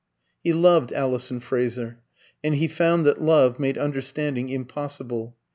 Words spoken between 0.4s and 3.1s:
He loved Alison Fraser, and he found